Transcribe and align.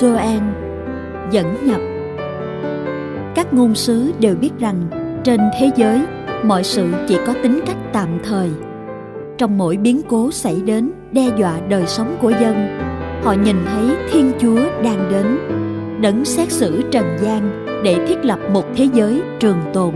Joel 0.00 0.40
Dẫn 1.30 1.46
nhập 1.66 1.80
Các 3.34 3.54
ngôn 3.54 3.74
sứ 3.74 4.12
đều 4.20 4.34
biết 4.34 4.50
rằng 4.58 4.82
trên 5.24 5.40
thế 5.60 5.70
giới 5.76 6.00
mọi 6.44 6.64
sự 6.64 6.88
chỉ 7.08 7.16
có 7.26 7.34
tính 7.42 7.60
cách 7.66 7.76
tạm 7.92 8.08
thời. 8.24 8.50
Trong 9.38 9.58
mỗi 9.58 9.76
biến 9.76 10.00
cố 10.08 10.30
xảy 10.30 10.56
đến 10.64 10.90
đe 11.12 11.28
dọa 11.38 11.60
đời 11.68 11.86
sống 11.86 12.16
của 12.22 12.30
dân, 12.30 12.78
họ 13.22 13.32
nhìn 13.32 13.56
thấy 13.66 13.96
Thiên 14.10 14.32
Chúa 14.40 14.60
đang 14.84 15.08
đến, 15.10 15.38
đấng 16.00 16.24
xét 16.24 16.52
xử 16.52 16.82
trần 16.90 17.04
gian 17.22 17.66
để 17.84 18.06
thiết 18.08 18.24
lập 18.24 18.38
một 18.52 18.64
thế 18.76 18.88
giới 18.94 19.22
trường 19.40 19.58
tồn. 19.72 19.94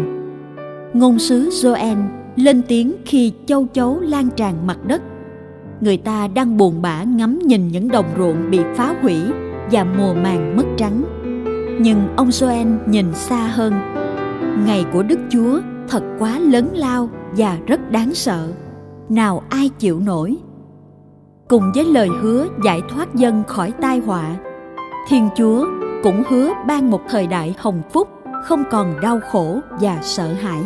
Ngôn 0.93 1.19
sứ 1.19 1.49
Joel 1.49 2.07
lên 2.37 2.63
tiếng 2.69 2.93
khi 3.05 3.33
châu 3.47 3.67
chấu 3.67 4.01
lan 4.01 4.29
tràn 4.37 4.67
mặt 4.67 4.79
đất 4.87 5.03
người 5.81 5.97
ta 5.97 6.29
đang 6.35 6.57
buồn 6.57 6.83
bã 6.83 7.03
ngắm 7.03 7.39
nhìn 7.39 7.69
những 7.69 7.89
đồng 7.89 8.07
ruộng 8.19 8.51
bị 8.51 8.61
phá 8.77 8.95
hủy 9.03 9.17
và 9.73 9.85
mùa 9.85 10.15
màng 10.15 10.57
mất 10.57 10.65
trắng. 10.77 11.05
Nhưng 11.81 12.09
ông 12.17 12.29
Joel 12.29 12.77
nhìn 12.87 13.15
xa 13.15 13.47
hơn. 13.47 13.73
Ngày 14.67 14.85
của 14.93 15.03
Đức 15.03 15.19
Chúa 15.31 15.61
thật 15.89 16.03
quá 16.19 16.39
lớn 16.39 16.69
lao 16.73 17.09
và 17.37 17.59
rất 17.67 17.91
đáng 17.91 18.15
sợ. 18.15 18.49
Nào 19.09 19.43
ai 19.49 19.69
chịu 19.79 20.01
nổi? 20.01 20.37
Cùng 21.49 21.73
với 21.75 21.85
lời 21.85 22.09
hứa 22.23 22.47
giải 22.65 22.81
thoát 22.89 23.15
dân 23.15 23.43
khỏi 23.47 23.73
tai 23.81 23.99
họa, 23.99 24.37
Thiên 25.09 25.29
Chúa 25.37 25.67
cũng 26.03 26.23
hứa 26.29 26.53
ban 26.67 26.91
một 26.91 27.01
thời 27.09 27.27
đại 27.27 27.55
hồng 27.59 27.83
phúc 27.93 28.09
không 28.45 28.65
còn 28.71 29.01
đau 29.01 29.21
khổ 29.31 29.61
và 29.81 29.99
sợ 30.03 30.33
hãi. 30.33 30.63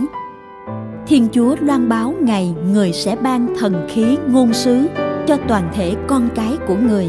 Thiên 1.06 1.28
Chúa 1.33 1.56
loan 1.61 1.89
báo 1.89 2.14
ngày 2.20 2.55
người 2.72 2.92
sẽ 2.92 3.16
ban 3.16 3.55
thần 3.58 3.86
khí 3.89 4.18
ngôn 4.28 4.52
sứ 4.52 4.89
cho 5.27 5.36
toàn 5.48 5.70
thể 5.74 5.94
con 6.06 6.28
cái 6.34 6.56
của 6.66 6.77
người. 6.77 7.08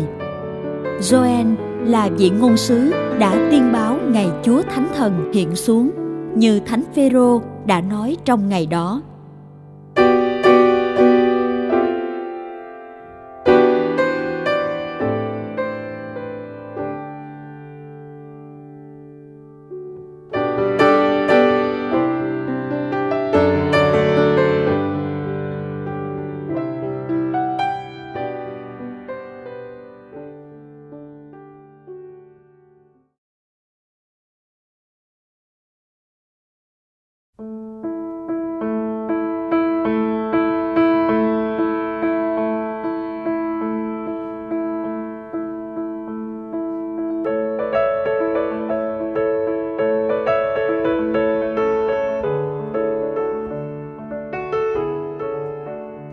Joel 1.00 1.56
là 1.86 2.10
vị 2.18 2.30
ngôn 2.30 2.58
sứ 2.58 2.92
đã 3.20 3.48
tiên 3.52 3.70
báo 3.74 3.98
ngày 4.08 4.28
Chúa 4.44 4.62
Thánh 4.62 4.88
Thần 4.96 5.32
hiện 5.34 5.56
xuống, 5.56 5.92
như 6.36 6.60
Thánh 6.60 6.84
Phêrô 6.96 7.42
đã 7.66 7.82
nói 7.82 8.18
trong 8.26 8.50
ngày 8.50 8.66
đó. 8.66 9.02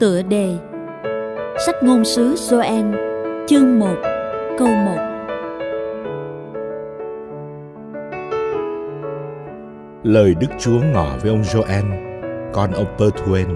Tựa 0.02 0.22
đề 0.22 0.56
Sách 1.66 1.74
ngôn 1.82 2.04
sứ 2.04 2.34
Joel 2.34 2.94
Chương 3.46 3.78
1 3.78 3.86
Câu 4.58 4.68
1 4.68 4.96
Lời 10.02 10.34
Đức 10.40 10.46
Chúa 10.58 10.80
ngỏ 10.92 11.16
với 11.22 11.30
ông 11.30 11.42
Joel, 11.42 11.84
con 12.52 12.70
ông 12.72 12.86
Pethuel. 12.98 13.46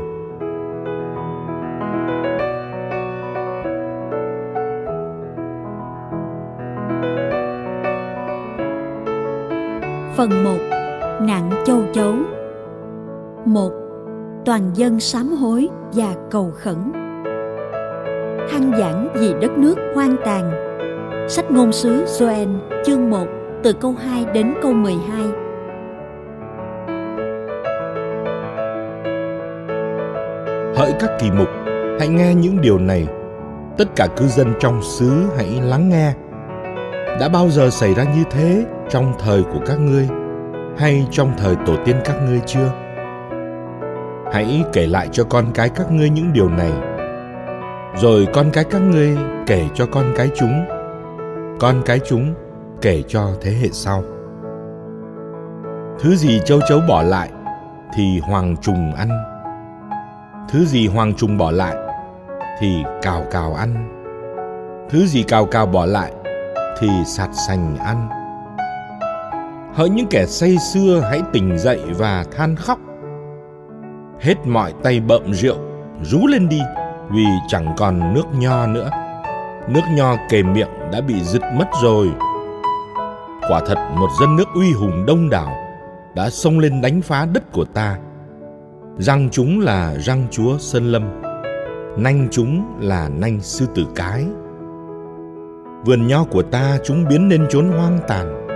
Phần 10.17 10.45
1 10.45 10.51
Nạn 11.21 11.51
châu 11.67 11.83
chấu 11.95 12.15
1 13.45 13.86
toàn 14.47 14.71
dân 14.75 15.01
sám 15.01 15.29
hối 15.29 15.69
và 15.93 16.15
cầu 16.31 16.53
khẩn 16.57 16.93
than 18.51 18.73
giảng 18.79 19.09
vì 19.15 19.33
đất 19.41 19.51
nước 19.59 19.75
hoang 19.95 20.17
tàn 20.25 20.53
sách 21.29 21.51
ngôn 21.51 21.73
sứ 21.73 22.05
Joel 22.05 22.59
chương 22.85 23.11
1 23.11 23.27
từ 23.63 23.73
câu 23.73 23.95
2 24.05 24.25
đến 24.35 24.55
câu 24.63 24.73
12 24.73 25.23
Hỡi 30.77 30.93
các 31.01 31.11
kỳ 31.21 31.31
mục, 31.31 31.49
hãy 31.99 32.09
nghe 32.09 32.35
những 32.35 32.61
điều 32.61 32.79
này. 32.79 33.07
Tất 33.79 33.97
cả 33.97 34.07
cư 34.17 34.27
dân 34.27 34.53
trong 34.61 34.83
xứ 34.83 35.13
hãy 35.37 35.61
lắng 35.63 35.89
nghe. 35.89 36.13
Đã 37.21 37.29
bao 37.33 37.51
giờ 37.51 37.71
xảy 37.71 37.95
ra 37.95 38.05
như 38.05 38.25
thế 38.31 38.65
trong 38.91 39.13
thời 39.19 39.43
của 39.43 39.61
các 39.67 39.81
ngươi 39.81 40.09
hay 40.79 41.07
trong 41.11 41.33
thời 41.39 41.57
tổ 41.67 41.77
tiên 41.85 41.97
các 42.05 42.17
ngươi 42.29 42.41
chưa? 42.47 42.86
Hãy 44.33 44.65
kể 44.73 44.87
lại 44.87 45.09
cho 45.13 45.25
con 45.25 45.45
cái 45.55 45.69
các 45.69 45.93
ngươi 45.93 46.11
những 46.11 46.33
điều 46.33 46.49
này. 46.49 46.73
Rồi 47.97 48.27
con 48.33 48.51
cái 48.53 48.65
các 48.65 48.83
ngươi 48.83 49.17
kể 49.47 49.65
cho 49.75 49.87
con 49.87 50.05
cái 50.17 50.31
chúng. 50.37 50.65
Con 51.61 51.83
cái 51.87 52.01
chúng 52.09 52.35
kể 52.83 53.03
cho 53.09 53.29
thế 53.41 53.51
hệ 53.51 53.69
sau. 53.73 54.03
Thứ 56.01 56.17
gì 56.17 56.41
châu 56.45 56.61
chấu 56.69 56.81
bỏ 56.89 57.03
lại, 57.03 57.31
thì 57.97 58.21
hoàng 58.21 58.57
trùng 58.63 58.95
ăn. 58.95 59.09
Thứ 60.49 60.65
gì 60.65 60.87
hoàng 60.87 61.15
trùng 61.15 61.39
bỏ 61.39 61.51
lại, 61.51 61.77
thì 62.59 62.77
cào 63.03 63.25
cào 63.31 63.55
ăn. 63.55 63.89
Thứ 64.91 65.07
gì 65.07 65.23
cào 65.23 65.47
cào 65.47 65.67
bỏ 65.67 65.87
lại, 65.87 66.13
thì 66.79 66.89
sạt 67.07 67.31
sành 67.49 67.77
ăn. 67.77 68.09
Hỡi 69.75 69.91
những 69.91 70.07
kẻ 70.11 70.27
say 70.27 70.57
xưa 70.59 71.01
hãy 71.11 71.23
tỉnh 71.33 71.59
dậy 71.59 71.81
và 71.99 72.25
than 72.37 72.57
khóc 72.57 72.79
hết 74.21 74.47
mọi 74.47 74.73
tay 74.83 75.01
bợm 75.01 75.35
rượu, 75.35 75.57
rú 76.03 76.27
lên 76.27 76.49
đi, 76.49 76.61
vì 77.11 77.25
chẳng 77.49 77.75
còn 77.77 78.15
nước 78.15 78.25
nho 78.39 78.67
nữa. 78.67 78.91
Nước 79.69 79.81
nho 79.97 80.17
kề 80.31 80.43
miệng 80.43 80.91
đã 80.93 81.01
bị 81.01 81.21
giật 81.21 81.43
mất 81.55 81.67
rồi. 81.83 82.09
Quả 83.49 83.61
thật 83.67 83.79
một 83.97 84.09
dân 84.21 84.37
nước 84.37 84.49
uy 84.55 84.73
hùng 84.73 85.07
đông 85.07 85.31
đảo 85.31 85.57
đã 86.15 86.31
xông 86.31 86.59
lên 86.59 86.81
đánh 86.81 87.03
phá 87.03 87.27
đất 87.33 87.53
của 87.53 87.65
ta. 87.65 87.99
Răng 88.99 89.29
chúng 89.33 89.61
là 89.61 89.95
răng 89.95 90.27
chúa 90.31 90.59
sơn 90.59 90.93
lâm, 90.93 91.23
nanh 91.97 92.29
chúng 92.31 92.79
là 92.81 93.09
nanh 93.09 93.41
sư 93.41 93.67
tử 93.75 93.87
cái. 93.95 94.25
Vườn 95.85 96.07
nho 96.07 96.25
của 96.25 96.43
ta 96.43 96.79
chúng 96.85 97.09
biến 97.09 97.29
nên 97.29 97.47
chốn 97.51 97.69
hoang 97.69 97.99
tàn. 98.09 98.47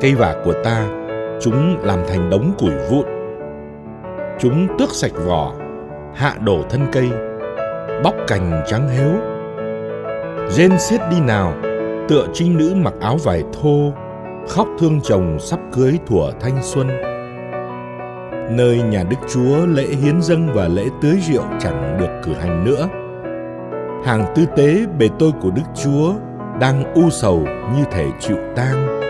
Cây 0.00 0.14
vả 0.14 0.36
của 0.44 0.54
ta 0.64 0.86
chúng 1.40 1.76
làm 1.82 1.98
thành 2.08 2.30
đống 2.30 2.52
củi 2.58 2.72
vụn 2.90 3.17
chúng 4.38 4.78
tước 4.78 4.90
sạch 4.90 5.12
vỏ, 5.26 5.54
hạ 6.14 6.34
đổ 6.40 6.62
thân 6.70 6.86
cây, 6.92 7.10
bóc 8.04 8.14
cành 8.28 8.64
trắng 8.66 8.88
héo 8.88 9.38
rên 10.50 10.78
xiết 10.78 11.00
đi 11.10 11.20
nào, 11.20 11.54
tựa 12.08 12.26
trinh 12.32 12.58
nữ 12.58 12.74
mặc 12.76 12.94
áo 13.00 13.16
vải 13.24 13.44
thô, 13.52 13.92
khóc 14.48 14.68
thương 14.78 15.00
chồng 15.02 15.38
sắp 15.40 15.60
cưới 15.72 15.98
thủa 16.06 16.30
thanh 16.40 16.58
xuân. 16.62 16.88
Nơi 18.50 18.82
nhà 18.82 19.04
đức 19.10 19.16
chúa 19.34 19.66
lễ 19.66 19.84
hiến 19.84 20.22
dâng 20.22 20.48
và 20.54 20.68
lễ 20.68 20.84
tưới 21.02 21.18
rượu 21.28 21.44
chẳng 21.60 21.98
được 22.00 22.20
cử 22.24 22.32
hành 22.40 22.64
nữa. 22.64 22.88
Hàng 24.04 24.32
tư 24.34 24.46
tế 24.56 24.86
bề 24.98 25.08
tôi 25.18 25.32
của 25.42 25.50
đức 25.50 25.62
chúa 25.84 26.12
đang 26.60 26.94
u 26.94 27.10
sầu 27.10 27.46
như 27.76 27.84
thể 27.90 28.06
chịu 28.20 28.36
tang. 28.56 29.00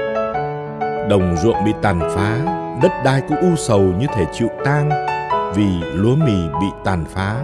Đồng 1.11 1.37
ruộng 1.37 1.65
bị 1.65 1.73
tàn 1.83 2.01
phá, 2.15 2.39
đất 2.83 2.93
đai 3.05 3.23
cũng 3.29 3.39
u 3.39 3.57
sầu 3.57 3.81
như 3.81 4.07
thể 4.17 4.25
chịu 4.33 4.49
tang 4.65 5.08
vì 5.55 5.69
lúa 5.95 6.17
mì 6.17 6.49
bị 6.61 6.67
tàn 6.85 7.05
phá. 7.09 7.35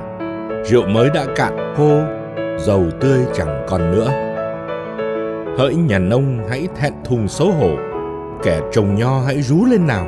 Rượu 0.65 0.87
mới 0.89 1.11
đã 1.15 1.25
cạn 1.37 1.75
khô, 1.77 2.01
dầu 2.59 2.85
tươi 3.01 3.19
chẳng 3.35 3.67
còn 3.69 3.93
nữa. 3.93 4.09
Hỡi 5.59 5.75
nhà 5.75 5.99
nông 5.99 6.39
hãy 6.51 6.69
thẹn 6.77 6.93
thùng 7.05 7.29
xấu 7.29 7.51
hổ, 7.51 7.71
kẻ 8.43 8.61
trồng 8.73 8.95
nho 8.95 9.21
hãy 9.27 9.43
rú 9.43 9.65
lên 9.65 9.87
nào. 9.87 10.07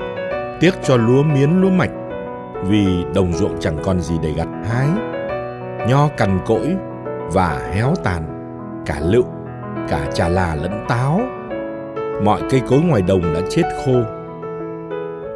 Tiếc 0.60 0.70
cho 0.82 0.96
lúa 0.96 1.22
miến, 1.22 1.60
lúa 1.60 1.70
mạch, 1.70 1.90
vì 2.68 3.04
đồng 3.14 3.32
ruộng 3.32 3.56
chẳng 3.60 3.76
còn 3.84 4.00
gì 4.00 4.14
để 4.22 4.32
gặt 4.36 4.48
hái. 4.70 4.88
Nho 5.88 6.08
cằn 6.16 6.38
cỗi 6.46 6.76
và 7.32 7.70
héo 7.72 7.94
tàn, 8.04 8.22
cả 8.86 8.96
lựu, 9.00 9.24
cả 9.88 10.06
trà 10.14 10.28
là 10.28 10.54
lẫn 10.54 10.84
táo. 10.88 11.20
Mọi 12.22 12.40
cây 12.50 12.60
cối 12.68 12.80
ngoài 12.80 13.02
đồng 13.02 13.22
đã 13.34 13.40
chết 13.50 13.62
khô. 13.84 13.92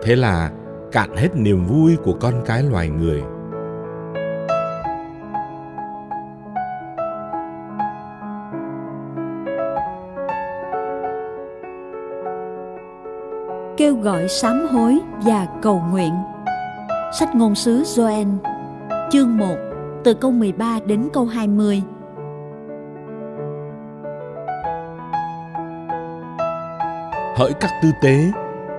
Thế 0.03 0.17
là 0.17 0.51
cạn 0.93 1.17
hết 1.17 1.29
niềm 1.35 1.67
vui 1.67 1.97
của 2.05 2.13
con 2.21 2.35
cái 2.47 2.63
loài 2.63 2.89
người 2.89 3.23
kêu 13.81 13.97
gọi 13.97 14.29
sám 14.29 14.67
hối 14.73 14.99
và 15.23 15.47
cầu 15.63 15.83
nguyện. 15.91 16.13
Sách 17.13 17.35
ngôn 17.35 17.55
sứ 17.55 17.83
Joel, 17.83 18.37
chương 19.11 19.37
1, 19.37 19.47
từ 20.05 20.15
câu 20.15 20.31
13 20.31 20.79
đến 20.87 21.09
câu 21.13 21.25
20. 21.27 21.83
Hỡi 27.37 27.53
các 27.61 27.71
tư 27.83 27.91
tế, 28.03 28.31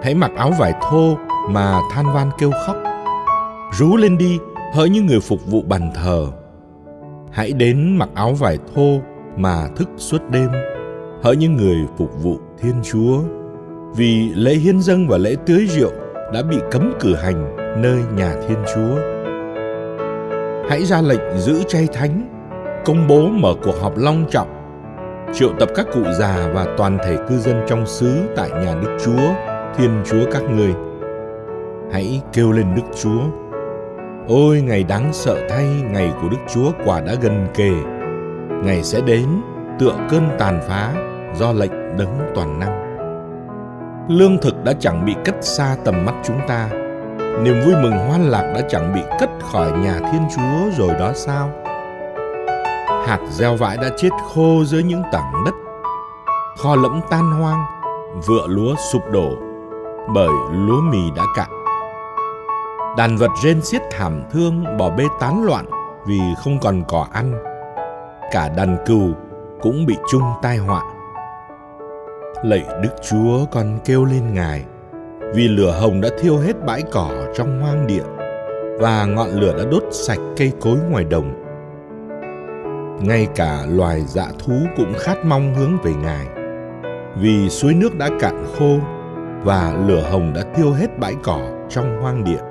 hãy 0.03 0.15
mặc 0.15 0.31
áo 0.37 0.51
vải 0.59 0.73
thô 0.81 1.17
mà 1.49 1.79
than 1.91 2.05
van 2.13 2.29
kêu 2.37 2.51
khóc. 2.65 2.75
Rú 3.71 3.97
lên 3.97 4.17
đi, 4.17 4.39
hỡi 4.73 4.89
những 4.89 5.05
người 5.05 5.19
phục 5.19 5.39
vụ 5.45 5.61
bàn 5.61 5.91
thờ. 5.95 6.27
Hãy 7.31 7.51
đến 7.51 7.97
mặc 7.97 8.09
áo 8.15 8.33
vải 8.33 8.57
thô 8.75 8.99
mà 9.37 9.67
thức 9.75 9.89
suốt 9.97 10.21
đêm, 10.29 10.49
hỡi 11.23 11.35
những 11.35 11.55
người 11.57 11.77
phục 11.97 12.23
vụ 12.23 12.37
Thiên 12.59 12.75
Chúa. 12.83 13.19
Vì 13.95 14.29
lễ 14.35 14.53
hiến 14.53 14.81
dâng 14.81 15.07
và 15.07 15.17
lễ 15.17 15.35
tưới 15.45 15.67
rượu 15.67 15.91
đã 16.33 16.41
bị 16.41 16.57
cấm 16.71 16.93
cử 16.99 17.15
hành 17.15 17.55
nơi 17.81 17.99
nhà 18.15 18.35
Thiên 18.47 18.57
Chúa. 18.75 18.95
Hãy 20.69 20.85
ra 20.85 21.01
lệnh 21.01 21.39
giữ 21.39 21.63
chay 21.67 21.87
thánh, 21.93 22.27
công 22.85 23.07
bố 23.07 23.27
mở 23.27 23.53
cuộc 23.63 23.81
họp 23.81 23.97
long 23.97 24.25
trọng, 24.31 24.47
triệu 25.33 25.49
tập 25.59 25.69
các 25.75 25.87
cụ 25.93 26.03
già 26.19 26.51
và 26.53 26.75
toàn 26.77 26.97
thể 27.05 27.17
cư 27.29 27.37
dân 27.37 27.61
trong 27.67 27.85
xứ 27.85 28.19
tại 28.35 28.49
nhà 28.49 28.75
Đức 28.81 28.97
Chúa, 29.05 29.33
Thiên 29.77 30.01
Chúa 30.05 30.31
các 30.31 30.43
người. 30.43 30.73
Hãy 31.93 32.21
kêu 32.33 32.51
lên 32.51 32.75
Đức 32.75 32.83
Chúa. 33.01 33.21
Ôi 34.27 34.61
ngày 34.61 34.83
đáng 34.83 35.09
sợ 35.13 35.47
thay, 35.49 35.65
ngày 35.65 36.13
của 36.21 36.29
Đức 36.29 36.37
Chúa 36.53 36.71
quả 36.85 37.01
đã 37.01 37.13
gần 37.21 37.47
kề. 37.53 37.71
Ngày 38.63 38.83
sẽ 38.83 39.01
đến 39.01 39.27
tựa 39.79 39.95
cơn 40.09 40.29
tàn 40.39 40.59
phá 40.67 40.93
do 41.35 41.51
lệnh 41.51 41.97
đấng 41.97 42.31
toàn 42.35 42.59
năng. 42.59 42.81
Lương 44.09 44.37
thực 44.37 44.63
đã 44.63 44.73
chẳng 44.79 45.05
bị 45.05 45.15
cất 45.25 45.35
xa 45.41 45.75
tầm 45.85 46.05
mắt 46.05 46.13
chúng 46.23 46.39
ta, 46.47 46.69
niềm 47.43 47.61
vui 47.65 47.75
mừng 47.83 47.97
hoan 48.07 48.21
lạc 48.21 48.53
đã 48.55 48.61
chẳng 48.69 48.93
bị 48.95 49.01
cất 49.19 49.29
khỏi 49.51 49.71
nhà 49.71 49.99
Thiên 49.99 50.21
Chúa 50.35 50.77
rồi 50.77 50.95
đó 50.99 51.11
sao? 51.15 51.49
Hạt 53.07 53.19
gieo 53.29 53.55
vãi 53.55 53.77
đã 53.77 53.89
chết 53.97 54.09
khô 54.33 54.63
dưới 54.65 54.83
những 54.83 55.03
tảng 55.11 55.43
đất, 55.45 55.53
kho 56.57 56.75
lẫm 56.75 57.01
tan 57.09 57.31
hoang, 57.31 57.63
vựa 58.27 58.47
lúa 58.47 58.75
sụp 58.91 59.01
đổ 59.11 59.29
bởi 60.13 60.33
lúa 60.51 60.81
mì 60.81 61.11
đã 61.15 61.23
cạn. 61.35 61.60
Đàn 62.97 63.17
vật 63.17 63.31
rên 63.43 63.61
xiết 63.61 63.81
thảm 63.91 64.23
thương 64.31 64.77
bỏ 64.77 64.89
bê 64.89 65.03
tán 65.19 65.43
loạn 65.43 65.65
vì 66.07 66.19
không 66.43 66.59
còn 66.59 66.83
cỏ 66.87 67.07
ăn. 67.11 67.43
Cả 68.31 68.49
đàn 68.57 68.77
cừu 68.85 69.09
cũng 69.61 69.85
bị 69.85 69.97
chung 70.11 70.23
tai 70.41 70.57
họa. 70.57 70.83
Lạy 72.43 72.65
Đức 72.81 72.89
Chúa 73.09 73.45
con 73.51 73.79
kêu 73.85 74.05
lên 74.05 74.33
Ngài, 74.33 74.65
vì 75.33 75.47
lửa 75.47 75.71
hồng 75.81 76.01
đã 76.01 76.09
thiêu 76.19 76.37
hết 76.37 76.65
bãi 76.65 76.83
cỏ 76.91 77.09
trong 77.35 77.61
hoang 77.61 77.87
địa 77.87 78.03
và 78.79 79.05
ngọn 79.05 79.29
lửa 79.29 79.53
đã 79.57 79.63
đốt 79.71 79.83
sạch 79.91 80.19
cây 80.37 80.51
cối 80.61 80.77
ngoài 80.89 81.03
đồng. 81.03 81.33
Ngay 83.01 83.27
cả 83.35 83.65
loài 83.69 84.01
dạ 84.01 84.27
thú 84.39 84.53
cũng 84.77 84.93
khát 84.99 85.25
mong 85.25 85.55
hướng 85.55 85.77
về 85.83 85.93
Ngài, 85.93 86.27
vì 87.17 87.49
suối 87.49 87.73
nước 87.73 87.97
đã 87.97 88.09
cạn 88.19 88.45
khô 88.59 88.77
và 89.43 89.73
lửa 89.87 90.03
hồng 90.11 90.33
đã 90.35 90.41
thiêu 90.55 90.71
hết 90.71 90.99
bãi 90.99 91.13
cỏ 91.23 91.39
trong 91.69 92.01
hoang 92.01 92.23
địa. 92.23 92.50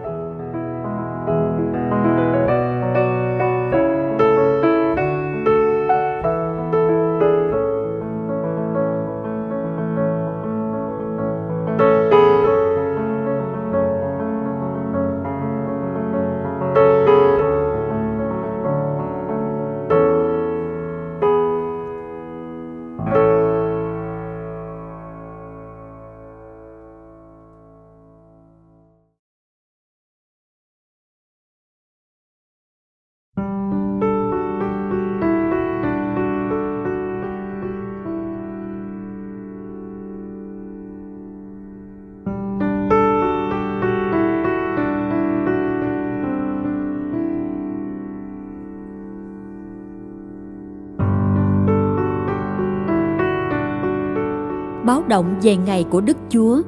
Báo 54.90 55.02
động 55.08 55.38
về 55.42 55.56
ngày 55.56 55.84
của 55.90 56.00
Đức 56.00 56.16
Chúa. 56.28 56.62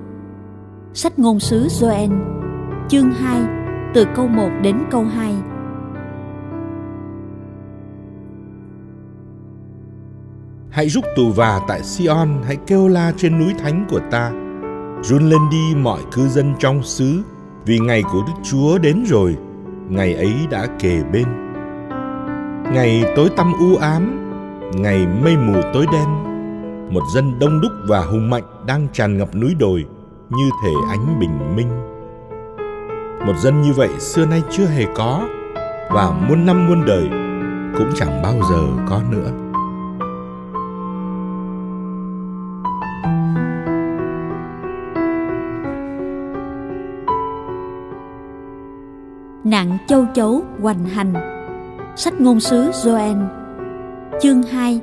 Sách 0.94 1.18
ngôn 1.18 1.40
sứ 1.40 1.66
Joel, 1.66 2.10
chương 2.88 3.10
2, 3.10 3.42
từ 3.94 4.04
câu 4.16 4.28
1 4.28 4.48
đến 4.62 4.76
câu 4.90 5.04
2. 5.04 5.34
Hãy 10.70 10.88
rúc 10.88 11.04
tù 11.16 11.30
và 11.36 11.60
tại 11.68 11.82
Sion, 11.82 12.28
hãy 12.46 12.56
kêu 12.66 12.88
la 12.88 13.12
trên 13.16 13.38
núi 13.38 13.54
thánh 13.58 13.86
của 13.90 14.00
ta. 14.10 14.30
Run 15.02 15.30
lên 15.30 15.40
đi 15.50 15.74
mọi 15.76 16.00
cư 16.12 16.28
dân 16.28 16.54
trong 16.58 16.82
xứ, 16.82 17.22
vì 17.66 17.78
ngày 17.78 18.02
của 18.12 18.22
Đức 18.26 18.42
Chúa 18.42 18.78
đến 18.78 19.04
rồi, 19.06 19.36
ngày 19.88 20.14
ấy 20.14 20.34
đã 20.50 20.66
kề 20.78 21.02
bên. 21.12 21.26
Ngày 22.72 23.04
tối 23.16 23.28
tăm 23.36 23.52
u 23.60 23.76
ám, 23.76 24.30
ngày 24.74 25.06
mây 25.22 25.36
mù 25.36 25.60
tối 25.74 25.86
đen, 25.92 26.31
một 26.92 27.02
dân 27.14 27.38
đông 27.38 27.60
đúc 27.60 27.72
và 27.86 28.00
hùng 28.00 28.30
mạnh 28.30 28.42
đang 28.66 28.88
tràn 28.92 29.18
ngập 29.18 29.34
núi 29.34 29.54
đồi 29.58 29.86
như 30.30 30.50
thể 30.62 30.70
ánh 30.90 31.20
bình 31.20 31.56
minh. 31.56 31.68
Một 33.26 33.32
dân 33.38 33.62
như 33.62 33.72
vậy 33.72 33.88
xưa 33.98 34.26
nay 34.26 34.42
chưa 34.50 34.66
hề 34.66 34.86
có 34.94 35.28
và 35.90 36.10
muôn 36.28 36.46
năm 36.46 36.68
muôn 36.68 36.84
đời 36.86 37.08
cũng 37.78 37.90
chẳng 37.94 38.22
bao 38.22 38.34
giờ 38.50 38.84
có 38.88 39.02
nữa. 39.10 39.30
Nạn 49.44 49.78
châu 49.86 50.06
chấu 50.14 50.42
hoành 50.60 50.84
hành, 50.84 51.14
Sách 51.96 52.20
ngôn 52.20 52.40
sứ 52.40 52.70
Joel, 52.70 53.26
Chương 54.20 54.42
2 54.42 54.80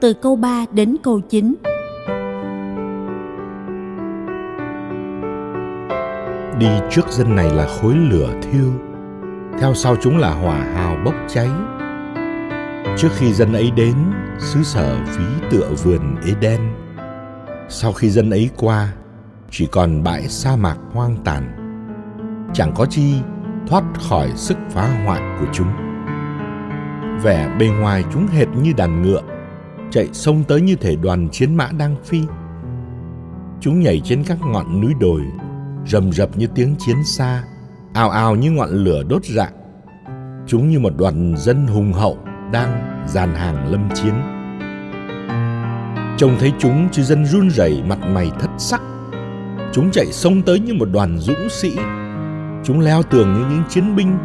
từ 0.00 0.12
câu 0.12 0.36
3 0.36 0.64
đến 0.72 0.96
câu 1.02 1.20
9. 1.20 1.54
Đi 6.58 6.68
trước 6.90 7.08
dân 7.10 7.36
này 7.36 7.50
là 7.50 7.66
khối 7.66 7.94
lửa 7.94 8.34
thiêu, 8.42 8.72
theo 9.58 9.74
sau 9.74 9.96
chúng 9.96 10.18
là 10.18 10.30
hỏa 10.30 10.56
hào 10.58 10.96
bốc 11.04 11.14
cháy. 11.28 11.48
Trước 12.96 13.08
khi 13.16 13.32
dân 13.32 13.52
ấy 13.52 13.70
đến, 13.70 13.94
xứ 14.38 14.62
sở 14.62 14.96
phí 15.06 15.24
tựa 15.50 15.70
vườn 15.82 16.16
Eden. 16.26 16.60
Sau 17.68 17.92
khi 17.92 18.10
dân 18.10 18.30
ấy 18.30 18.50
qua, 18.56 18.92
chỉ 19.50 19.68
còn 19.72 20.02
bãi 20.02 20.28
sa 20.28 20.56
mạc 20.56 20.76
hoang 20.92 21.16
tàn. 21.24 21.56
Chẳng 22.54 22.72
có 22.76 22.86
chi 22.86 23.14
thoát 23.66 23.84
khỏi 24.08 24.30
sức 24.34 24.56
phá 24.70 25.04
hoại 25.04 25.20
của 25.40 25.46
chúng. 25.52 25.72
Vẻ 27.22 27.56
bề 27.58 27.66
ngoài 27.66 28.04
chúng 28.12 28.26
hệt 28.26 28.48
như 28.62 28.72
đàn 28.76 29.02
ngựa 29.02 29.22
chạy 29.90 30.08
sông 30.12 30.44
tới 30.48 30.60
như 30.60 30.76
thể 30.76 30.96
đoàn 30.96 31.28
chiến 31.32 31.54
mã 31.54 31.68
đang 31.78 31.96
phi. 32.04 32.22
Chúng 33.60 33.80
nhảy 33.80 34.00
trên 34.04 34.24
các 34.24 34.38
ngọn 34.40 34.80
núi 34.80 34.92
đồi, 35.00 35.20
rầm 35.86 36.12
rập 36.12 36.36
như 36.36 36.46
tiếng 36.54 36.74
chiến 36.78 36.96
xa, 37.04 37.44
ào 37.94 38.10
ào 38.10 38.36
như 38.36 38.50
ngọn 38.50 38.70
lửa 38.70 39.02
đốt 39.08 39.24
rạng. 39.24 39.52
Chúng 40.46 40.68
như 40.68 40.78
một 40.78 40.92
đoàn 40.98 41.34
dân 41.36 41.66
hùng 41.66 41.92
hậu 41.92 42.18
đang 42.52 43.04
dàn 43.08 43.34
hàng 43.34 43.70
lâm 43.70 43.88
chiến. 43.94 44.14
Trông 46.18 46.36
thấy 46.38 46.52
chúng 46.58 46.88
chứ 46.92 47.02
dân 47.02 47.26
run 47.26 47.50
rẩy 47.50 47.82
mặt 47.88 47.98
mày 47.98 48.30
thất 48.40 48.50
sắc. 48.58 48.80
Chúng 49.72 49.90
chạy 49.90 50.06
sông 50.12 50.42
tới 50.42 50.60
như 50.60 50.74
một 50.74 50.88
đoàn 50.92 51.18
dũng 51.18 51.48
sĩ. 51.50 51.76
Chúng 52.64 52.80
leo 52.80 53.02
tường 53.02 53.34
như 53.34 53.46
những 53.50 53.62
chiến 53.68 53.96
binh. 53.96 54.18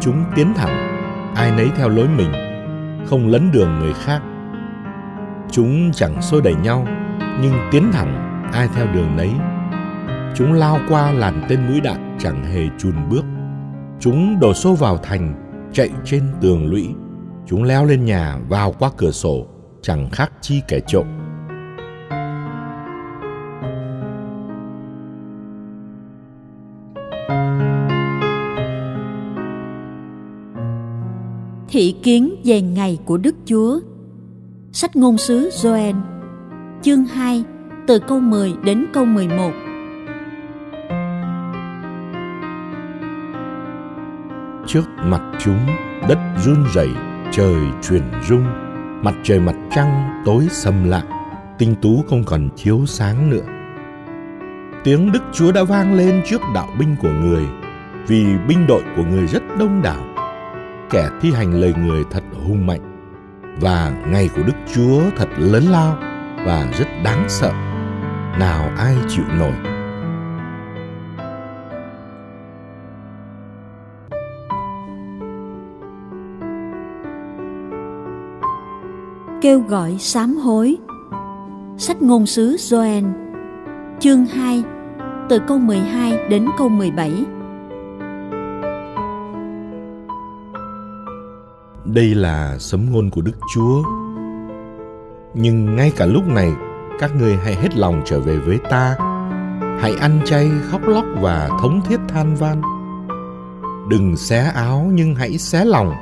Chúng 0.00 0.24
tiến 0.36 0.54
thẳng, 0.54 0.76
ai 1.36 1.50
nấy 1.50 1.70
theo 1.76 1.88
lối 1.88 2.08
mình, 2.08 2.32
không 3.06 3.28
lấn 3.28 3.52
đường 3.52 3.78
người 3.78 3.92
khác 3.92 4.22
Chúng 5.50 5.92
chẳng 5.92 6.22
xô 6.22 6.40
đẩy 6.40 6.54
nhau, 6.54 6.86
nhưng 7.42 7.52
tiến 7.72 7.92
thẳng 7.92 8.42
ai 8.52 8.68
theo 8.74 8.86
đường 8.86 9.16
nấy. 9.16 9.30
Chúng 10.36 10.52
lao 10.52 10.78
qua 10.88 11.12
làn 11.12 11.46
tên 11.48 11.66
mũi 11.66 11.80
đạn 11.80 12.16
chẳng 12.18 12.44
hề 12.44 12.68
chùn 12.78 12.94
bước. 13.10 13.24
Chúng 14.00 14.40
đổ 14.40 14.54
xô 14.54 14.74
vào 14.74 14.96
thành, 14.96 15.34
chạy 15.72 15.90
trên 16.04 16.22
tường 16.40 16.66
lũy. 16.66 16.88
Chúng 17.46 17.62
leo 17.62 17.84
lên 17.84 18.04
nhà, 18.04 18.38
vào 18.48 18.74
qua 18.78 18.90
cửa 18.96 19.10
sổ, 19.10 19.46
chẳng 19.82 20.10
khác 20.10 20.32
chi 20.40 20.62
kẻ 20.68 20.80
trộm. 20.86 21.06
thị 31.74 31.96
kiến 32.02 32.34
về 32.44 32.60
ngày 32.60 32.98
của 33.04 33.16
Đức 33.16 33.34
Chúa 33.44 33.80
Sách 34.76 34.96
ngôn 34.96 35.18
sứ 35.18 35.50
Joel 35.50 35.94
Chương 36.82 37.04
2 37.04 37.44
từ 37.86 37.98
câu 37.98 38.20
10 38.20 38.54
đến 38.64 38.86
câu 38.92 39.04
11 39.04 39.50
Trước 44.66 44.84
mặt 44.98 45.22
chúng, 45.40 45.66
đất 46.08 46.18
run 46.44 46.64
rẩy, 46.74 46.88
trời 47.32 47.54
chuyển 47.82 48.02
rung, 48.28 48.44
mặt 49.02 49.14
trời 49.22 49.40
mặt 49.40 49.54
trăng 49.74 50.22
tối 50.24 50.46
sầm 50.50 50.84
lặng, 50.88 51.06
tinh 51.58 51.74
tú 51.82 52.04
không 52.08 52.24
còn 52.24 52.48
chiếu 52.56 52.80
sáng 52.86 53.30
nữa. 53.30 53.46
Tiếng 54.84 55.12
Đức 55.12 55.22
Chúa 55.32 55.52
đã 55.52 55.64
vang 55.64 55.94
lên 55.94 56.22
trước 56.26 56.40
đạo 56.54 56.68
binh 56.78 56.96
của 57.02 57.12
người, 57.22 57.44
vì 58.06 58.24
binh 58.48 58.66
đội 58.66 58.82
của 58.96 59.02
người 59.10 59.26
rất 59.26 59.42
đông 59.58 59.82
đảo. 59.82 60.04
Kẻ 60.90 61.08
thi 61.20 61.32
hành 61.32 61.60
lời 61.60 61.74
người 61.78 62.04
thật 62.10 62.22
hung 62.46 62.66
mạnh, 62.66 62.93
và 63.60 63.92
ngày 64.06 64.30
của 64.36 64.42
Đức 64.42 64.56
Chúa 64.74 65.02
thật 65.16 65.28
lớn 65.36 65.64
lao 65.70 65.98
và 66.46 66.68
rất 66.78 66.88
đáng 67.04 67.24
sợ. 67.28 67.52
Nào 68.38 68.70
ai 68.76 68.96
chịu 69.08 69.24
nổi? 69.38 69.52
Kêu 79.40 79.60
gọi 79.60 79.96
sám 79.98 80.36
hối 80.36 80.76
Sách 81.78 82.02
ngôn 82.02 82.26
sứ 82.26 82.56
Joel, 82.56 83.12
Chương 84.00 84.26
2 84.26 84.62
Từ 85.28 85.38
câu 85.48 85.58
12 85.58 86.28
đến 86.28 86.46
câu 86.58 86.68
17 86.68 87.24
Đây 91.94 92.14
là 92.14 92.58
sấm 92.58 92.92
ngôn 92.92 93.10
của 93.10 93.20
Đức 93.20 93.32
Chúa. 93.54 93.82
Nhưng 95.34 95.76
ngay 95.76 95.92
cả 95.96 96.06
lúc 96.06 96.28
này, 96.28 96.52
các 96.98 97.16
ngươi 97.16 97.36
hãy 97.36 97.54
hết 97.54 97.76
lòng 97.76 98.02
trở 98.04 98.20
về 98.20 98.36
với 98.38 98.58
ta. 98.70 98.96
Hãy 99.80 99.94
ăn 100.00 100.20
chay, 100.24 100.50
khóc 100.70 100.80
lóc 100.86 101.04
và 101.20 101.48
thống 101.60 101.80
thiết 101.88 102.00
than 102.08 102.34
van. 102.34 102.62
Đừng 103.90 104.16
xé 104.16 104.38
áo 104.54 104.90
nhưng 104.92 105.14
hãy 105.14 105.38
xé 105.38 105.64
lòng. 105.64 105.92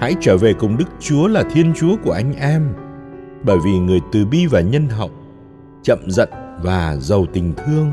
Hãy 0.00 0.14
trở 0.20 0.36
về 0.36 0.52
cùng 0.52 0.76
Đức 0.76 0.88
Chúa 1.00 1.26
là 1.26 1.42
Thiên 1.52 1.72
Chúa 1.74 1.96
của 2.04 2.12
anh 2.12 2.32
em. 2.34 2.74
Bởi 3.44 3.58
vì 3.64 3.78
người 3.78 4.00
từ 4.12 4.26
bi 4.26 4.46
và 4.46 4.60
nhân 4.60 4.88
hậu, 4.88 5.10
chậm 5.82 5.98
giận 6.06 6.28
và 6.62 6.96
giàu 6.96 7.26
tình 7.32 7.54
thương. 7.56 7.92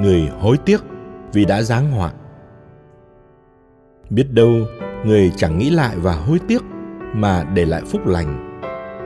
Người 0.00 0.30
hối 0.40 0.56
tiếc 0.56 0.80
vì 1.32 1.44
đã 1.44 1.62
giáng 1.62 1.92
họa. 1.92 2.12
Biết 4.10 4.32
đâu 4.32 4.52
người 5.04 5.32
chẳng 5.36 5.58
nghĩ 5.58 5.70
lại 5.70 5.96
và 5.96 6.12
hối 6.12 6.38
tiếc 6.48 6.62
mà 7.14 7.44
để 7.54 7.64
lại 7.64 7.82
phúc 7.86 8.06
lành. 8.06 8.60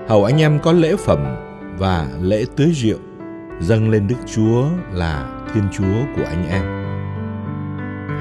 Hầu 0.09 0.25
anh 0.25 0.41
em 0.41 0.59
có 0.63 0.73
lễ 0.73 0.97
phẩm 0.97 1.37
và 1.79 2.09
lễ 2.21 2.45
tưới 2.57 2.73
rượu 2.75 2.99
dâng 3.61 3.91
lên 3.91 4.07
Đức 4.07 4.17
Chúa 4.35 4.65
là 4.93 5.45
Thiên 5.55 5.65
Chúa 5.73 6.05
của 6.17 6.25
anh 6.25 6.49
em. 6.49 6.63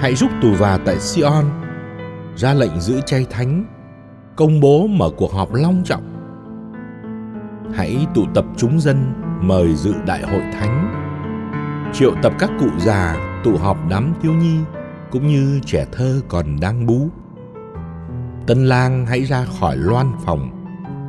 Hãy 0.01 0.15
giúp 0.15 0.29
tù 0.41 0.53
và 0.53 0.77
tại 0.77 0.99
Sion, 0.99 1.45
ra 2.35 2.53
lệnh 2.53 2.79
giữ 2.79 3.01
chay 3.05 3.25
thánh, 3.29 3.65
công 4.35 4.59
bố 4.59 4.87
mở 4.87 5.09
cuộc 5.17 5.33
họp 5.33 5.53
long 5.53 5.81
trọng. 5.85 6.03
Hãy 7.73 8.07
tụ 8.15 8.25
tập 8.35 8.45
chúng 8.57 8.79
dân 8.79 9.13
mời 9.41 9.75
dự 9.75 9.93
đại 10.05 10.21
hội 10.21 10.41
thánh, 10.53 10.95
triệu 11.93 12.11
tập 12.23 12.33
các 12.39 12.51
cụ 12.59 12.67
già 12.77 13.15
tụ 13.43 13.57
họp 13.57 13.77
đám 13.89 14.13
thiếu 14.21 14.33
nhi 14.33 14.57
cũng 15.11 15.27
như 15.27 15.59
trẻ 15.65 15.85
thơ 15.91 16.21
còn 16.27 16.45
đang 16.61 16.85
bú 16.85 17.09
Tân 18.49 18.65
lang 18.65 19.05
hãy 19.05 19.23
ra 19.23 19.45
khỏi 19.59 19.77
loan 19.77 20.11
phòng, 20.25 20.49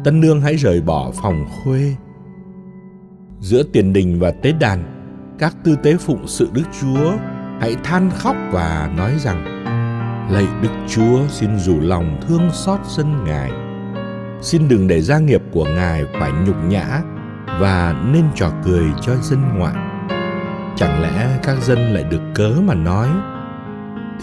tân 0.05 0.21
nương 0.21 0.41
hãy 0.41 0.57
rời 0.57 0.81
bỏ 0.81 1.11
phòng 1.23 1.45
khuê. 1.49 1.95
Giữa 3.41 3.63
tiền 3.63 3.93
đình 3.93 4.19
và 4.21 4.31
tế 4.31 4.53
đàn, 4.53 4.83
các 5.39 5.57
tư 5.65 5.77
tế 5.83 5.97
phụng 5.97 6.27
sự 6.27 6.49
Đức 6.53 6.63
Chúa 6.81 7.13
hãy 7.61 7.77
than 7.85 8.11
khóc 8.11 8.37
và 8.51 8.93
nói 8.97 9.13
rằng 9.19 9.45
Lạy 10.31 10.47
Đức 10.63 10.69
Chúa 10.89 11.29
xin 11.29 11.59
rủ 11.59 11.81
lòng 11.81 12.21
thương 12.29 12.51
xót 12.53 12.81
dân 12.87 13.25
Ngài. 13.25 13.51
Xin 14.43 14.69
đừng 14.69 14.89
để 14.89 15.01
gia 15.01 15.19
nghiệp 15.19 15.43
của 15.53 15.65
Ngài 15.65 16.05
phải 16.21 16.33
nhục 16.47 16.57
nhã 16.69 17.03
và 17.61 18.05
nên 18.13 18.25
trò 18.35 18.53
cười 18.65 18.85
cho 19.01 19.17
dân 19.17 19.59
ngoại. 19.59 19.75
Chẳng 20.77 21.03
lẽ 21.03 21.39
các 21.43 21.63
dân 21.63 21.79
lại 21.79 22.05
được 22.05 22.23
cớ 22.35 22.51
mà 22.65 22.75
nói 22.75 23.09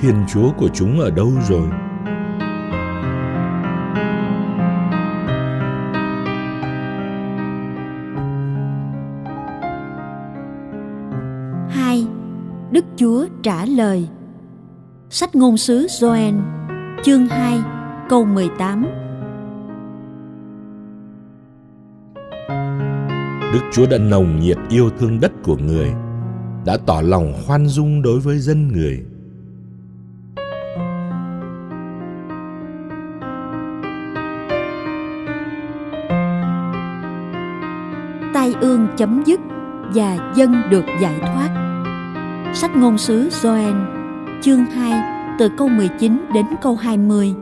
Thiên 0.01 0.15
Chúa 0.33 0.51
của 0.51 0.69
chúng 0.73 0.99
ở 0.99 1.11
đâu 1.11 1.31
rồi? 1.47 1.67
Trả 13.43 13.65
lời. 13.65 14.07
Sách 15.09 15.35
ngôn 15.35 15.57
sứ 15.57 15.85
Joel 15.85 16.41
chương 17.03 17.27
2 17.27 17.59
câu 18.09 18.25
18 18.25 18.85
Đức 23.53 23.59
Chúa 23.71 23.85
đã 23.87 23.97
nồng 23.97 24.39
nhiệt 24.39 24.57
yêu 24.69 24.89
thương 24.99 25.19
đất 25.19 25.31
của 25.43 25.57
người 25.57 25.91
Đã 26.65 26.77
tỏ 26.85 27.01
lòng 27.01 27.33
khoan 27.45 27.67
dung 27.67 28.01
đối 28.01 28.19
với 28.19 28.37
dân 28.37 28.67
người. 28.67 29.05
Tai 38.33 38.53
ương 38.61 38.87
chấm 38.97 39.23
dứt 39.25 39.39
và 39.93 40.33
dân 40.35 40.53
được 40.69 40.85
giải 41.01 41.19
thoát 41.19 41.56
Sách 42.61 42.75
ngôn 42.75 42.97
sứ 42.97 43.29
Joel 43.29 43.85
chương 44.41 44.65
2 44.65 45.01
từ 45.39 45.49
câu 45.57 45.67
19 45.67 46.25
đến 46.33 46.45
câu 46.61 46.75
20 46.75 47.33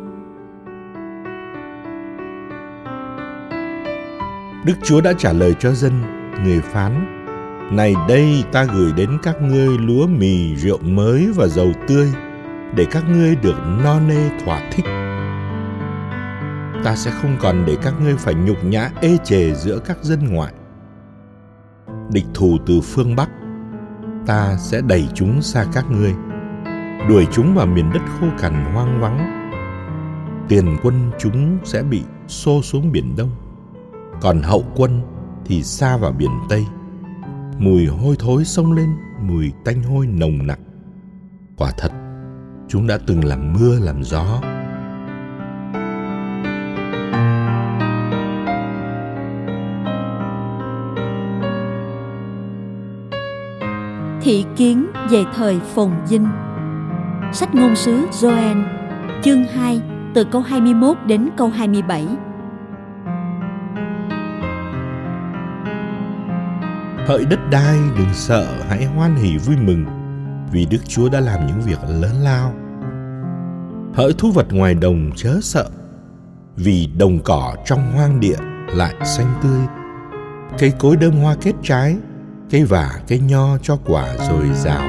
Đức 4.65 4.73
Chúa 4.83 5.01
đã 5.01 5.13
trả 5.17 5.33
lời 5.33 5.55
cho 5.59 5.71
dân, 5.71 5.91
người 6.43 6.61
phán 6.61 6.91
Này 7.71 7.93
đây 8.09 8.43
ta 8.51 8.63
gửi 8.63 8.91
đến 8.93 9.09
các 9.23 9.41
ngươi 9.41 9.77
lúa 9.77 10.07
mì, 10.07 10.55
rượu 10.55 10.77
mới 10.81 11.27
và 11.35 11.47
dầu 11.47 11.71
tươi 11.87 12.07
Để 12.75 12.85
các 12.91 13.03
ngươi 13.09 13.35
được 13.35 13.55
no 13.83 13.99
nê 13.99 14.29
thỏa 14.45 14.61
thích. 14.71 14.85
Ta 16.83 16.95
sẽ 16.95 17.11
không 17.11 17.37
còn 17.39 17.63
để 17.67 17.77
các 17.81 17.93
ngươi 18.03 18.15
phải 18.15 18.33
nhục 18.33 18.63
nhã 18.63 18.89
ê 19.01 19.17
chề 19.23 19.53
giữa 19.53 19.79
các 19.79 19.97
dân 20.01 20.19
ngoại. 20.29 20.53
Địch 22.11 22.25
thù 22.33 22.57
từ 22.65 22.81
phương 22.81 23.15
Bắc 23.15 23.29
ta 24.25 24.57
sẽ 24.57 24.81
đẩy 24.81 25.07
chúng 25.13 25.41
xa 25.41 25.65
các 25.73 25.91
ngươi, 25.91 26.13
đuổi 27.09 27.27
chúng 27.31 27.55
vào 27.55 27.65
miền 27.65 27.89
đất 27.93 28.01
khô 28.19 28.27
cằn 28.39 28.73
hoang 28.73 29.01
vắng. 29.01 29.41
Tiền 30.49 30.77
quân 30.83 31.11
chúng 31.19 31.57
sẽ 31.63 31.83
bị 31.83 32.03
xô 32.27 32.61
xuống 32.61 32.91
biển 32.91 33.15
đông, 33.15 33.31
còn 34.21 34.41
hậu 34.41 34.65
quân 34.75 35.01
thì 35.45 35.63
xa 35.63 35.97
vào 35.97 36.11
biển 36.11 36.31
tây. 36.49 36.65
Mùi 37.57 37.85
hôi 37.85 38.15
thối 38.19 38.45
xông 38.45 38.73
lên, 38.73 38.89
mùi 39.21 39.51
tanh 39.65 39.83
hôi 39.83 40.07
nồng 40.07 40.47
nặc. 40.47 40.59
Quả 41.57 41.71
thật, 41.77 41.91
chúng 42.67 42.87
đã 42.87 42.97
từng 43.07 43.25
làm 43.25 43.53
mưa 43.53 43.79
làm 43.79 44.03
gió. 44.03 44.41
Thị 54.25 54.45
kiến 54.55 54.85
về 55.09 55.23
thời 55.35 55.59
phồn 55.59 55.91
vinh. 56.09 56.27
Sách 57.33 57.55
ngôn 57.55 57.75
sứ 57.75 58.05
Joel, 58.11 58.63
chương 59.23 59.43
2, 59.43 59.81
từ 60.13 60.23
câu 60.23 60.41
21 60.41 60.97
đến 61.07 61.29
câu 61.37 61.49
27. 61.49 62.07
Hỡi 67.07 67.25
đất 67.25 67.39
đai 67.51 67.77
đừng 67.97 68.13
sợ, 68.13 68.47
hãy 68.69 68.85
hoan 68.85 69.15
hỉ 69.15 69.37
vui 69.37 69.55
mừng, 69.57 69.85
vì 70.51 70.65
Đức 70.65 70.85
Chúa 70.87 71.09
đã 71.09 71.19
làm 71.19 71.47
những 71.47 71.61
việc 71.61 71.79
lớn 71.89 72.15
lao. 72.23 72.53
Hỡi 73.93 74.13
thú 74.17 74.31
vật 74.31 74.47
ngoài 74.49 74.73
đồng 74.73 75.11
chớ 75.15 75.39
sợ, 75.41 75.69
vì 76.55 76.89
đồng 76.97 77.19
cỏ 77.23 77.55
trong 77.65 77.91
hoang 77.91 78.19
địa 78.19 78.37
lại 78.67 78.95
xanh 79.03 79.33
tươi. 79.43 79.61
Cây 80.59 80.73
cối 80.79 80.95
đơm 80.95 81.13
hoa 81.13 81.35
kết 81.41 81.53
trái, 81.63 81.97
cây 82.49 82.63
vả 82.63 82.91
cây 83.07 83.19
nho 83.19 83.57
cho 83.57 83.77
quả 83.85 84.15
rồi 84.29 84.45
rào. 84.53 84.87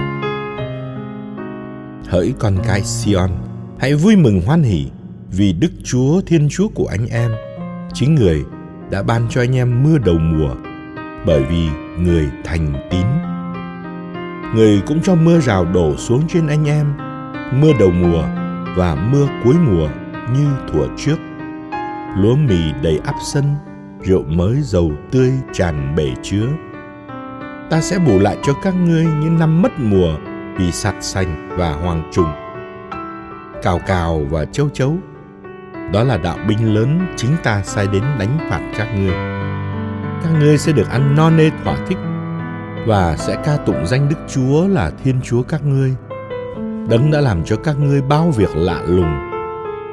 Hỡi 2.08 2.34
con 2.38 2.56
cái 2.64 2.82
Sion, 2.82 3.30
hãy 3.78 3.94
vui 3.94 4.16
mừng 4.16 4.42
hoan 4.46 4.62
hỉ 4.62 4.86
vì 5.30 5.52
Đức 5.52 5.72
Chúa 5.84 6.20
Thiên 6.26 6.48
Chúa 6.50 6.68
của 6.68 6.86
anh 6.86 7.06
em, 7.06 7.30
chính 7.94 8.14
người 8.14 8.44
đã 8.90 9.02
ban 9.02 9.26
cho 9.30 9.40
anh 9.40 9.56
em 9.56 9.82
mưa 9.82 9.98
đầu 9.98 10.18
mùa 10.18 10.54
bởi 11.26 11.42
vì 11.42 11.68
người 11.98 12.30
thành 12.44 12.88
tín. 12.90 13.06
Người 14.54 14.82
cũng 14.86 15.00
cho 15.02 15.14
mưa 15.14 15.40
rào 15.40 15.64
đổ 15.64 15.96
xuống 15.96 16.22
trên 16.28 16.46
anh 16.46 16.64
em, 16.64 16.92
mưa 17.60 17.72
đầu 17.80 17.90
mùa 17.90 18.24
và 18.76 18.94
mưa 18.94 19.28
cuối 19.44 19.54
mùa 19.54 19.88
như 20.34 20.46
thuở 20.72 20.86
trước. 20.96 21.16
Lúa 22.18 22.36
mì 22.36 22.58
đầy 22.82 23.00
áp 23.04 23.14
sân, 23.32 23.44
rượu 24.02 24.22
mới 24.22 24.56
dầu 24.62 24.92
tươi 25.10 25.32
tràn 25.52 25.94
bể 25.96 26.08
chứa 26.22 26.46
ta 27.70 27.80
sẽ 27.80 27.98
bù 27.98 28.18
lại 28.18 28.36
cho 28.42 28.52
các 28.62 28.74
ngươi 28.74 29.04
những 29.04 29.38
năm 29.38 29.62
mất 29.62 29.72
mùa 29.78 30.16
vì 30.58 30.72
sạt 30.72 30.94
sành 31.00 31.56
và 31.58 31.72
hoàng 31.72 32.10
trùng, 32.12 32.32
cào 33.62 33.80
cào 33.86 34.26
và 34.30 34.44
châu 34.44 34.68
chấu 34.68 34.96
đó 35.92 36.02
là 36.02 36.16
đạo 36.16 36.38
binh 36.48 36.74
lớn 36.74 37.14
chính 37.16 37.30
ta 37.42 37.62
sai 37.62 37.86
đến 37.92 38.02
đánh 38.18 38.38
phạt 38.50 38.60
các 38.78 38.88
ngươi 38.96 39.14
các 40.22 40.30
ngươi 40.40 40.58
sẽ 40.58 40.72
được 40.72 40.88
ăn 40.88 41.14
no 41.16 41.30
nê 41.30 41.50
thỏa 41.64 41.76
thích 41.88 41.98
và 42.86 43.16
sẽ 43.16 43.36
ca 43.44 43.56
tụng 43.56 43.86
danh 43.86 44.08
Đức 44.08 44.16
Chúa 44.28 44.68
là 44.68 44.90
Thiên 45.04 45.20
Chúa 45.22 45.42
các 45.42 45.64
ngươi. 45.64 45.94
Đấng 46.88 47.10
đã 47.10 47.20
làm 47.20 47.44
cho 47.44 47.56
các 47.56 47.78
ngươi 47.78 48.02
bao 48.02 48.30
việc 48.30 48.56
lạ 48.56 48.82
lùng 48.86 49.30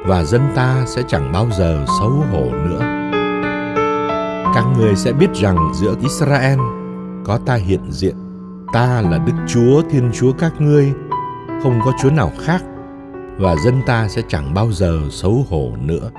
và 0.06 0.24
dân 0.24 0.42
ta 0.54 0.84
sẽ 0.86 1.02
chẳng 1.08 1.32
bao 1.32 1.48
giờ 1.50 1.84
xấu 2.00 2.10
hổ 2.10 2.44
nữa. 2.52 2.80
Các 4.54 4.64
ngươi 4.78 4.96
sẽ 4.96 5.12
biết 5.12 5.30
rằng 5.34 5.72
giữa 5.74 5.94
Israel 6.02 6.58
có 7.24 7.38
ta 7.46 7.54
hiện 7.54 7.92
diện, 7.92 8.16
ta 8.72 9.00
là 9.00 9.18
Đức 9.18 9.32
Chúa 9.48 9.82
Thiên 9.90 10.10
Chúa 10.14 10.32
các 10.32 10.60
ngươi, 10.60 10.92
không 11.62 11.80
có 11.84 11.92
Chúa 12.02 12.10
nào 12.10 12.32
khác 12.38 12.62
và 13.38 13.56
dân 13.64 13.80
ta 13.86 14.08
sẽ 14.08 14.22
chẳng 14.28 14.54
bao 14.54 14.72
giờ 14.72 15.00
xấu 15.10 15.46
hổ 15.50 15.72
nữa. 15.80 16.10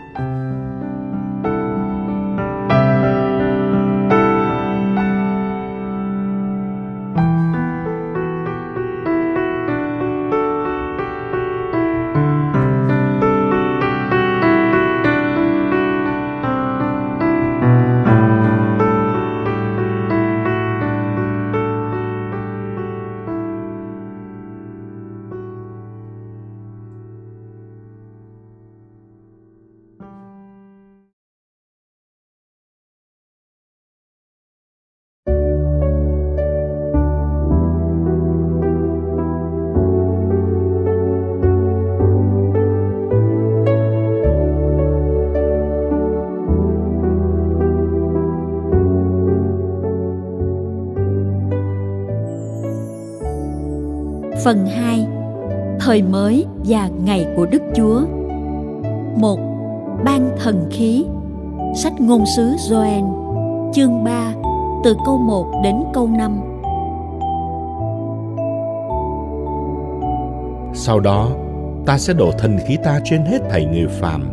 Phần 54.46 54.66
2 54.66 55.08
Thời 55.80 56.02
mới 56.02 56.46
và 56.66 56.90
ngày 57.06 57.28
của 57.36 57.46
Đức 57.46 57.62
Chúa 57.76 58.02
1. 59.16 59.40
Ban 60.04 60.30
thần 60.44 60.70
khí 60.72 61.06
Sách 61.76 61.94
ngôn 62.00 62.24
sứ 62.36 62.44
Joel 62.44 63.14
Chương 63.74 64.04
3 64.04 64.34
Từ 64.84 64.96
câu 65.06 65.18
1 65.18 65.62
đến 65.64 65.76
câu 65.94 66.08
5 66.08 66.42
Sau 70.74 71.00
đó, 71.00 71.30
ta 71.86 71.98
sẽ 71.98 72.14
đổ 72.14 72.32
thần 72.32 72.58
khí 72.68 72.78
ta 72.84 73.00
trên 73.04 73.26
hết 73.26 73.40
thảy 73.50 73.66
người 73.66 73.88
phàm. 73.88 74.24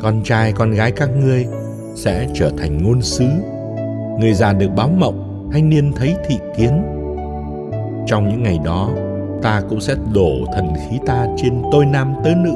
Con 0.00 0.22
trai 0.24 0.52
con 0.52 0.70
gái 0.70 0.92
các 0.92 1.08
ngươi 1.16 1.46
sẽ 1.94 2.28
trở 2.34 2.50
thành 2.58 2.82
ngôn 2.82 3.02
sứ. 3.02 3.26
Người 4.20 4.34
già 4.34 4.52
được 4.52 4.70
báo 4.76 4.88
mộng, 4.88 5.48
thanh 5.52 5.68
niên 5.68 5.92
thấy 5.96 6.14
thị 6.26 6.38
kiến. 6.56 6.82
Trong 8.06 8.28
những 8.28 8.42
ngày 8.42 8.58
đó, 8.64 8.90
ta 9.42 9.62
cũng 9.68 9.80
sẽ 9.80 9.94
đổ 10.14 10.32
thần 10.54 10.74
khí 10.74 10.98
ta 11.06 11.26
trên 11.36 11.62
tôi 11.72 11.86
nam 11.86 12.14
tớ 12.24 12.30
nữ. 12.44 12.54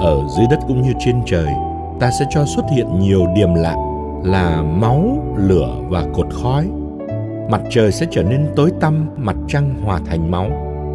Ở 0.00 0.22
dưới 0.36 0.46
đất 0.50 0.58
cũng 0.68 0.82
như 0.82 0.92
trên 1.04 1.22
trời, 1.26 1.48
ta 2.00 2.10
sẽ 2.18 2.24
cho 2.30 2.44
xuất 2.44 2.64
hiện 2.72 2.98
nhiều 2.98 3.26
điểm 3.34 3.54
lạ 3.54 3.76
là 4.24 4.62
máu, 4.62 5.18
lửa 5.36 5.76
và 5.88 6.04
cột 6.14 6.26
khói. 6.42 6.68
Mặt 7.50 7.60
trời 7.70 7.92
sẽ 7.92 8.06
trở 8.10 8.22
nên 8.22 8.46
tối 8.56 8.70
tăm, 8.80 9.10
mặt 9.16 9.36
trăng 9.48 9.74
hòa 9.84 10.00
thành 10.06 10.30
máu 10.30 10.46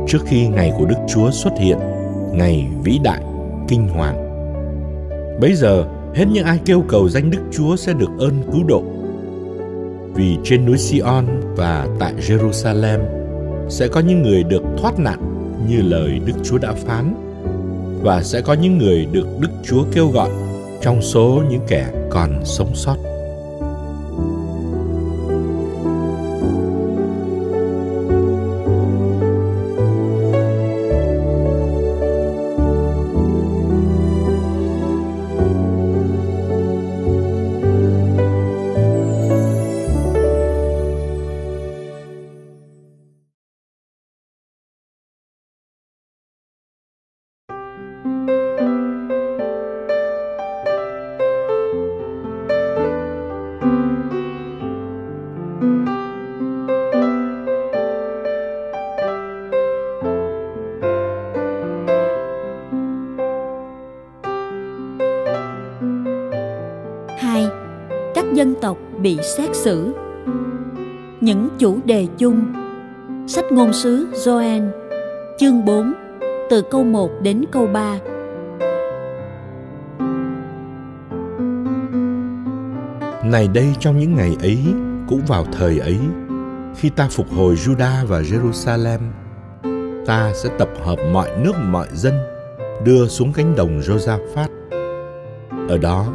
trước 0.08 0.20
khi 0.26 0.48
ngày 0.48 0.74
của 0.78 0.86
Đức 0.86 0.96
Chúa 1.08 1.32
xuất 1.32 1.54
hiện, 1.60 1.78
ngày 2.32 2.68
vĩ 2.84 3.00
đại, 3.04 3.22
kinh 3.68 3.88
hoàng. 3.88 4.16
Bấy 5.42 5.54
giờ, 5.54 5.86
hết 6.16 6.26
những 6.32 6.46
ai 6.46 6.60
kêu 6.66 6.84
cầu 6.88 7.10
danh 7.10 7.32
Đức 7.32 7.42
Chúa 7.52 7.76
sẽ 7.76 7.94
được 7.94 8.10
ơn 8.20 8.34
cứu 8.52 8.64
độ. 8.68 8.84
Vì 10.14 10.38
trên 10.44 10.66
núi 10.66 10.78
Sion 10.78 11.26
và 11.56 11.88
tại 12.00 12.14
Jerusalem 12.20 13.19
sẽ 13.70 13.88
có 13.88 14.00
những 14.00 14.22
người 14.22 14.44
được 14.44 14.64
thoát 14.78 15.00
nạn 15.00 15.20
như 15.68 15.82
lời 15.82 16.20
Đức 16.26 16.34
Chúa 16.44 16.58
đã 16.58 16.74
phán, 16.74 17.14
và 18.02 18.24
sẽ 18.24 18.42
có 18.42 18.54
những 18.54 18.78
người 18.78 19.06
được 19.12 19.28
Đức 19.40 19.50
Chúa 19.64 19.84
kêu 19.94 20.08
gọi 20.08 20.30
trong 20.82 21.02
số 21.02 21.44
những 21.50 21.62
kẻ 21.68 21.88
còn 22.10 22.46
sống 22.46 22.76
sót. 22.76 22.96
Các 68.16 68.26
dân 68.34 68.56
tộc 68.62 68.78
bị 69.02 69.18
xét 69.38 69.56
xử. 69.56 69.94
Những 71.22 71.50
chủ 71.60 71.80
đề 71.86 72.08
chung. 72.18 72.54
Sách 73.28 73.46
ngôn 73.52 73.74
sứ 73.74 74.08
Joel, 74.14 74.70
chương 75.38 75.66
4 75.66 75.94
từ 76.50 76.62
câu 76.72 76.84
1 76.84 77.10
đến 77.22 77.46
câu 77.52 77.68
3 77.68 78.00
Này 83.24 83.48
đây 83.54 83.68
trong 83.80 84.00
những 84.00 84.16
ngày 84.16 84.36
ấy, 84.42 84.58
cũng 85.08 85.22
vào 85.28 85.46
thời 85.52 85.80
ấy, 85.80 85.98
khi 86.76 86.90
ta 86.90 87.08
phục 87.12 87.26
hồi 87.30 87.56
Juda 87.56 88.06
và 88.06 88.22
Jerusalem, 88.22 89.00
ta 90.06 90.32
sẽ 90.36 90.50
tập 90.58 90.70
hợp 90.84 90.96
mọi 91.14 91.30
nước 91.44 91.54
mọi 91.70 91.88
dân, 91.94 92.14
đưa 92.86 93.08
xuống 93.08 93.34
cánh 93.34 93.56
đồng 93.56 93.80
Josaphat. 93.80 94.48
Ở 95.70 95.78
đó 95.78 96.14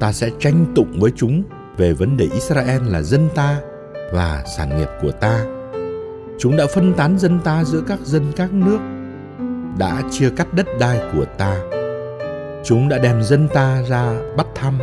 ta 0.00 0.12
sẽ 0.12 0.30
tranh 0.38 0.66
tụng 0.74 1.00
với 1.00 1.12
chúng 1.16 1.42
về 1.76 1.92
vấn 1.92 2.16
đề 2.16 2.28
Israel 2.32 2.82
là 2.88 3.02
dân 3.02 3.28
ta 3.34 3.60
và 4.12 4.44
sản 4.56 4.78
nghiệp 4.78 4.88
của 5.02 5.10
ta. 5.10 5.44
Chúng 6.38 6.56
đã 6.56 6.66
phân 6.74 6.94
tán 6.94 7.18
dân 7.18 7.40
ta 7.44 7.64
giữa 7.64 7.82
các 7.88 8.00
dân 8.00 8.32
các 8.36 8.52
nước, 8.52 8.78
đã 9.78 10.02
chia 10.10 10.30
cắt 10.30 10.54
đất 10.54 10.66
đai 10.80 11.00
của 11.14 11.24
ta. 11.38 11.56
Chúng 12.64 12.88
đã 12.88 12.98
đem 12.98 13.22
dân 13.22 13.48
ta 13.54 13.82
ra 13.88 14.20
bắt 14.36 14.46
thăm, 14.54 14.78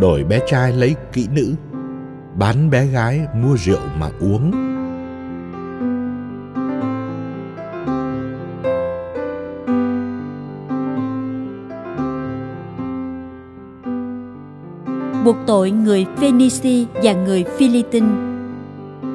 đổi 0.00 0.24
bé 0.24 0.40
trai 0.46 0.72
lấy 0.72 0.96
kỹ 1.12 1.28
nữ, 1.32 1.54
bán 2.34 2.70
bé 2.70 2.86
gái 2.86 3.20
mua 3.34 3.56
rượu 3.56 3.80
mà 3.98 4.08
uống 4.20 4.67
buộc 15.28 15.36
tội 15.46 15.70
người 15.70 16.06
Phenisi 16.16 16.86
và 16.94 17.12
người 17.12 17.44
Philippines. 17.58 18.10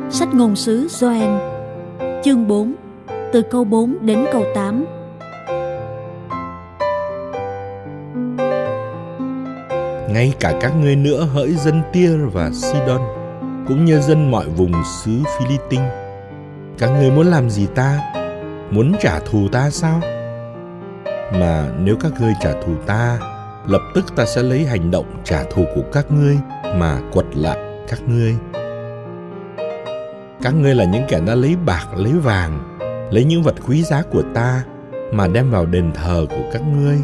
Sách 0.09 0.33
ngôn 0.33 0.55
sứ 0.55 0.87
Joel, 0.87 1.39
chương 2.23 2.47
4, 2.47 2.73
từ 3.33 3.41
câu 3.41 3.63
4 3.63 3.97
đến 4.01 4.25
câu 4.33 4.43
8. 4.55 4.85
Ngay 10.13 10.33
cả 10.39 10.53
các 10.61 10.73
ngươi 10.81 10.95
nữa 10.95 11.27
hỡi 11.33 11.51
dân 11.51 11.81
Tyr 11.93 12.11
và 12.33 12.49
Sidon, 12.53 13.01
cũng 13.67 13.85
như 13.85 13.99
dân 13.99 14.31
mọi 14.31 14.45
vùng 14.49 14.73
xứ 15.03 15.11
Philippines. 15.39 15.91
Các 16.77 16.89
ngươi 16.89 17.11
muốn 17.11 17.27
làm 17.27 17.49
gì 17.49 17.67
ta? 17.75 18.13
Muốn 18.71 18.93
trả 19.01 19.19
thù 19.19 19.47
ta 19.51 19.69
sao? 19.69 20.01
Mà 21.31 21.69
nếu 21.79 21.95
các 21.99 22.11
ngươi 22.19 22.33
trả 22.41 22.51
thù 22.51 22.73
ta, 22.85 23.19
lập 23.67 23.81
tức 23.93 24.15
ta 24.15 24.25
sẽ 24.25 24.43
lấy 24.43 24.65
hành 24.65 24.91
động 24.91 25.21
trả 25.23 25.43
thù 25.43 25.65
của 25.75 25.81
các 25.93 26.11
ngươi 26.11 26.37
mà 26.75 26.99
quật 27.11 27.25
lại 27.35 27.57
các 27.87 27.99
ngươi. 28.07 28.35
Các 30.41 30.53
ngươi 30.55 30.75
là 30.75 30.83
những 30.83 31.03
kẻ 31.07 31.19
đã 31.27 31.35
lấy 31.35 31.55
bạc, 31.65 31.87
lấy 31.97 32.13
vàng, 32.13 32.77
lấy 33.11 33.23
những 33.23 33.43
vật 33.43 33.55
quý 33.67 33.83
giá 33.83 34.01
của 34.11 34.23
ta 34.33 34.63
mà 35.11 35.27
đem 35.27 35.51
vào 35.51 35.65
đền 35.65 35.91
thờ 35.93 36.25
của 36.29 36.43
các 36.53 36.61
ngươi. 36.61 36.97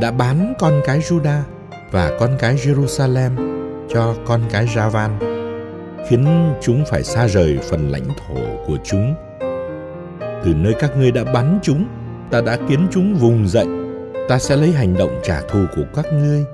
Đã 0.00 0.10
bán 0.10 0.54
con 0.58 0.80
cái 0.84 1.00
Juda 1.00 1.40
và 1.90 2.10
con 2.20 2.36
cái 2.38 2.56
Jerusalem 2.56 3.30
cho 3.88 4.14
con 4.26 4.40
cái 4.50 4.66
Javan, 4.66 5.10
khiến 6.08 6.52
chúng 6.60 6.84
phải 6.90 7.02
xa 7.02 7.26
rời 7.26 7.58
phần 7.70 7.90
lãnh 7.90 8.08
thổ 8.08 8.40
của 8.66 8.76
chúng. 8.84 9.14
Từ 10.20 10.54
nơi 10.54 10.74
các 10.80 10.96
ngươi 10.96 11.10
đã 11.10 11.24
bắn 11.24 11.58
chúng, 11.62 11.86
ta 12.30 12.40
đã 12.40 12.58
khiến 12.68 12.86
chúng 12.90 13.14
vùng 13.14 13.48
dậy. 13.48 13.79
Ta 14.30 14.38
sẽ 14.38 14.56
lấy 14.56 14.72
hành 14.72 14.96
động 14.96 15.20
trả 15.22 15.40
thù 15.40 15.64
của 15.76 15.82
các 15.94 16.06
ngươi 16.12 16.44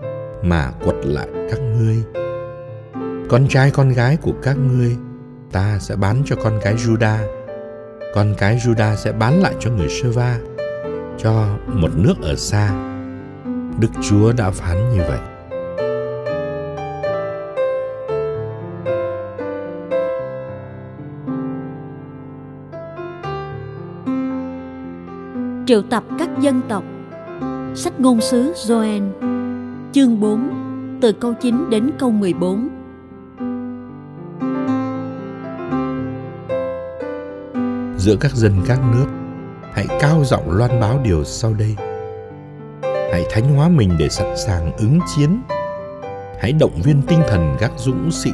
mà 0.43 0.71
quật 0.85 0.97
lại 1.03 1.29
các 1.51 1.61
ngươi. 1.61 2.03
Con 3.29 3.49
trai 3.49 3.71
con 3.71 3.89
gái 3.93 4.17
của 4.23 4.33
các 4.43 4.57
ngươi, 4.59 4.97
ta 5.53 5.79
sẽ 5.79 5.97
bán 5.97 6.23
cho 6.27 6.37
con 6.45 6.59
cái 6.63 6.75
Juda. 6.75 7.17
Con 8.15 8.35
cái 8.39 8.57
Juda 8.57 8.97
sẽ 8.97 9.13
bán 9.13 9.43
lại 9.43 9.55
cho 9.61 9.71
người 9.71 9.89
Sơ-va, 9.89 10.39
cho 11.19 11.59
một 11.67 11.91
nước 11.97 12.15
ở 12.23 12.37
xa. 12.37 12.71
Đức 13.81 13.89
Chúa 14.09 14.33
đã 14.33 14.51
phán 14.51 14.77
như 14.93 15.03
vậy. 15.09 15.19
triệu 25.67 25.83
tập 25.83 26.05
các 26.19 26.29
dân 26.41 26.61
tộc 26.69 26.85
Sách 27.77 28.01
ngôn 28.01 28.21
sứ 28.21 28.53
Joel 28.53 29.11
Chương 29.93 30.21
4 30.21 30.99
Từ 31.03 31.13
câu 31.13 31.35
9 31.41 31.71
đến 31.71 31.91
câu 31.99 32.11
14 32.11 32.69
Giữa 37.99 38.17
các 38.21 38.35
dân 38.35 38.53
các 38.67 38.81
nước 38.93 39.07
Hãy 39.73 39.87
cao 40.01 40.25
giọng 40.25 40.51
loan 40.51 40.81
báo 40.81 41.01
điều 41.05 41.25
sau 41.25 41.55
đây. 41.55 41.77
Hãy 43.13 43.25
thánh 43.31 43.57
hóa 43.57 43.69
mình 43.69 43.97
để 43.99 44.09
sẵn 44.09 44.37
sàng 44.37 44.73
ứng 44.77 45.01
chiến. 45.17 45.43
Hãy 46.41 46.53
động 46.53 46.83
viên 46.85 47.03
tinh 47.03 47.21
thần 47.29 47.57
các 47.59 47.73
dũng 47.77 48.11
sĩ. 48.11 48.31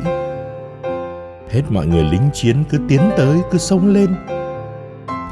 Hết 1.51 1.63
mọi 1.71 1.87
người 1.87 2.05
lính 2.05 2.31
chiến 2.33 2.65
cứ 2.71 2.79
tiến 2.89 3.01
tới, 3.17 3.41
cứ 3.51 3.59
sông 3.59 3.95
lên. 3.95 4.15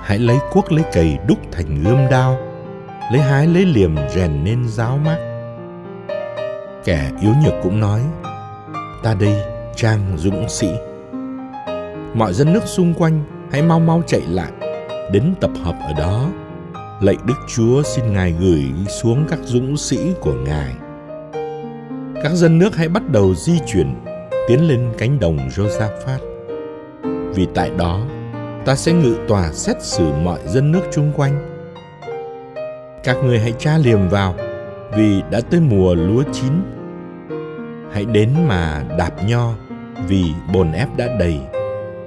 Hãy 0.03 0.19
lấy 0.19 0.39
cuốc 0.53 0.73
lấy 0.73 0.85
cày 0.93 1.19
đúc 1.29 1.39
thành 1.53 1.83
gươm 1.85 1.99
đao 2.11 2.50
lấy 3.13 3.21
hái 3.21 3.47
lấy 3.47 3.65
liềm 3.65 3.97
rèn 4.15 4.45
nên 4.45 4.69
giáo 4.69 4.99
mát 5.05 5.31
kẻ 6.85 7.11
yếu 7.21 7.33
nhược 7.45 7.55
cũng 7.63 7.81
nói, 7.81 8.01
ta 9.03 9.15
đây, 9.15 9.43
trang 9.77 10.01
dũng 10.17 10.49
sĩ. 10.49 10.69
Mọi 12.15 12.33
dân 12.33 12.53
nước 12.53 12.63
xung 12.67 12.95
quanh 12.95 13.25
hãy 13.53 13.63
mau 13.63 13.81
mau 13.81 14.03
chạy 14.07 14.23
lại, 14.29 14.53
đến 15.13 15.35
tập 15.41 15.51
hợp 15.63 15.75
ở 15.83 15.93
đó. 15.99 16.31
Lạy 17.01 17.17
đức 17.27 17.35
chúa 17.49 17.83
xin 17.83 18.13
ngài 18.13 18.33
gửi 18.33 18.65
xuống 19.03 19.25
các 19.29 19.39
dũng 19.45 19.77
sĩ 19.77 19.99
của 20.21 20.35
ngài. 20.35 20.75
Các 22.23 22.33
dân 22.33 22.59
nước 22.59 22.77
hãy 22.77 22.89
bắt 22.89 23.03
đầu 23.11 23.35
di 23.35 23.59
chuyển, 23.67 23.95
tiến 24.49 24.69
lên 24.69 24.93
cánh 24.99 25.21
đồng 25.21 25.39
josaphat 25.49 26.19
vì 27.35 27.47
tại 27.55 27.71
đó, 27.79 28.07
ta 28.65 28.75
sẽ 28.75 28.93
ngự 28.93 29.17
tòa 29.29 29.53
xét 29.53 29.77
xử 29.83 30.13
mọi 30.13 30.39
dân 30.47 30.73
nước 30.73 30.83
chung 30.93 31.13
quanh. 31.17 31.50
Các 33.05 33.17
người 33.25 33.39
hãy 33.39 33.55
tra 33.59 33.79
liềm 33.79 34.09
vào, 34.09 34.35
vì 34.97 35.23
đã 35.31 35.41
tới 35.51 35.61
mùa 35.61 35.95
lúa 35.95 36.23
chín. 36.33 36.53
Hãy 37.93 38.05
đến 38.05 38.31
mà 38.49 38.83
đạp 38.99 39.11
nho, 39.29 39.53
vì 40.09 40.25
bồn 40.55 40.73
ép 40.73 40.89
đã 40.97 41.07
đầy, 41.19 41.41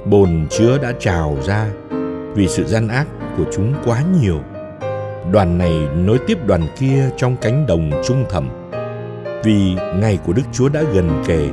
bồn 0.06 0.48
chứa 0.50 0.78
đã 0.78 0.94
trào 1.00 1.38
ra, 1.44 1.70
vì 2.34 2.48
sự 2.48 2.64
gian 2.64 2.88
ác 2.88 3.08
của 3.38 3.44
chúng 3.54 3.74
quá 3.86 4.04
nhiều. 4.22 4.40
Đoàn 5.32 5.58
này 5.58 5.88
nối 5.96 6.20
tiếp 6.28 6.38
đoàn 6.46 6.62
kia 6.80 7.10
trong 7.18 7.36
cánh 7.42 7.68
đồng 7.68 7.92
trung 8.08 8.26
thẳm, 8.30 8.50
vì 9.44 9.76
ngày 9.96 10.20
của 10.26 10.34
Đức 10.34 10.44
Chúa 10.52 10.70
đã 10.70 10.84
gần 10.94 11.24
kề 11.28 11.50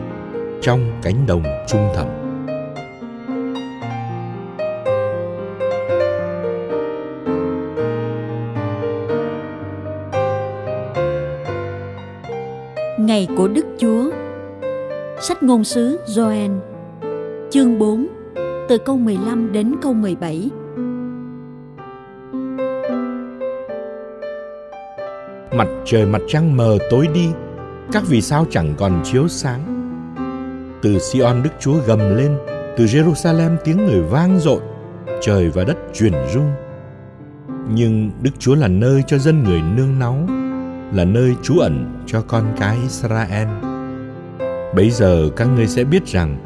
trong 0.60 0.92
cánh 1.02 1.26
đồng 1.26 1.42
trung 1.68 1.88
thẳm. 1.96 2.19
Ngày 13.10 13.28
của 13.36 13.48
Đức 13.48 13.66
Chúa. 13.78 14.10
Sách 15.20 15.42
ngôn 15.42 15.64
sứ 15.64 15.98
Joel 16.06 16.58
Chương 17.50 17.78
4 17.78 18.06
Từ 18.68 18.78
câu 18.78 18.96
15 18.96 19.52
đến 19.52 19.74
câu 19.82 19.92
17 19.92 20.50
Mặt 25.52 25.68
trời 25.84 26.06
mặt 26.06 26.22
trăng 26.28 26.56
mờ 26.56 26.78
tối 26.90 27.08
đi, 27.14 27.28
Các 27.92 28.02
vì 28.08 28.20
sao 28.20 28.46
chẳng 28.50 28.74
còn 28.78 29.02
chiếu 29.04 29.28
sáng. 29.28 29.60
Từ 30.82 30.98
Sion 30.98 31.42
Đức 31.42 31.50
Chúa 31.60 31.74
gầm 31.86 31.98
lên, 31.98 32.38
Từ 32.76 32.84
Jerusalem 32.84 33.56
tiếng 33.64 33.86
người 33.86 34.02
vang 34.02 34.38
dội, 34.38 34.60
Trời 35.20 35.50
và 35.50 35.64
đất 35.64 35.76
chuyển 35.94 36.12
rung. 36.34 36.50
Nhưng 37.74 38.10
Đức 38.22 38.32
Chúa 38.38 38.54
là 38.54 38.68
nơi 38.68 39.02
cho 39.06 39.18
dân 39.18 39.44
người 39.44 39.60
nương 39.76 39.98
náu 39.98 40.39
là 40.92 41.04
nơi 41.04 41.36
trú 41.42 41.58
ẩn 41.58 42.02
cho 42.06 42.22
con 42.22 42.44
cái 42.60 42.78
Israel. 42.82 43.48
Bấy 44.74 44.90
giờ 44.90 45.28
các 45.36 45.48
ngươi 45.56 45.66
sẽ 45.66 45.84
biết 45.84 46.06
rằng 46.06 46.36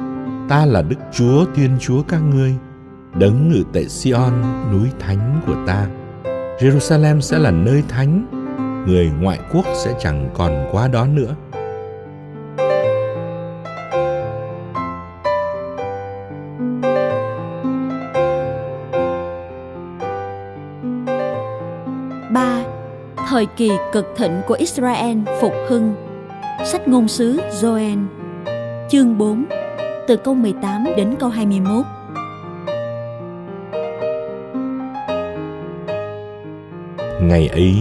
ta 0.48 0.66
là 0.66 0.82
Đức 0.82 0.96
Chúa 1.12 1.44
Thiên 1.54 1.70
Chúa 1.80 2.02
các 2.02 2.20
ngươi, 2.34 2.54
đấng 3.14 3.48
ngự 3.48 3.62
tại 3.72 3.88
Sion, 3.88 4.32
núi 4.72 4.88
thánh 4.98 5.40
của 5.46 5.56
ta. 5.66 5.86
Jerusalem 6.58 7.20
sẽ 7.20 7.38
là 7.38 7.50
nơi 7.50 7.82
thánh, 7.88 8.26
người 8.86 9.12
ngoại 9.20 9.38
quốc 9.52 9.64
sẽ 9.84 9.94
chẳng 10.00 10.30
còn 10.34 10.68
qua 10.72 10.88
đó 10.88 11.06
nữa. 11.06 11.34
Thời 23.34 23.46
kỳ 23.46 23.70
cực 23.92 24.06
thịnh 24.16 24.42
của 24.46 24.54
Israel 24.54 25.18
phục 25.40 25.52
hưng. 25.68 25.94
Sách 26.64 26.88
ngôn 26.88 27.08
sứ 27.08 27.40
Joel, 27.50 28.06
chương 28.90 29.18
4, 29.18 29.44
từ 30.08 30.16
câu 30.16 30.34
18 30.34 30.84
đến 30.96 31.14
câu 31.20 31.28
21. 31.28 31.84
Ngày 37.22 37.48
ấy, 37.48 37.74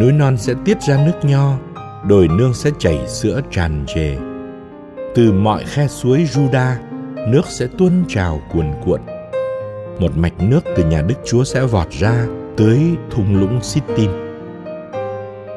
núi 0.00 0.12
non 0.12 0.36
sẽ 0.36 0.54
tiết 0.64 0.82
ra 0.82 1.06
nước 1.06 1.28
nho, 1.28 1.52
đồi 2.08 2.28
nương 2.28 2.54
sẽ 2.54 2.70
chảy 2.78 3.08
sữa 3.08 3.40
tràn 3.50 3.84
trề. 3.94 4.16
Từ 5.14 5.32
mọi 5.32 5.64
khe 5.64 5.86
suối 5.88 6.28
Juda, 6.34 6.72
nước 7.28 7.42
sẽ 7.48 7.66
tuôn 7.78 8.04
trào 8.08 8.40
cuồn 8.52 8.66
cuộn. 8.84 9.00
Một 9.98 10.16
mạch 10.16 10.34
nước 10.38 10.60
từ 10.76 10.84
nhà 10.84 11.02
Đức 11.02 11.16
Chúa 11.24 11.44
sẽ 11.44 11.64
vọt 11.64 11.90
ra 11.90 12.26
tới 12.56 12.80
thung 13.10 13.40
lũng 13.40 13.62
Sittim 13.62 14.23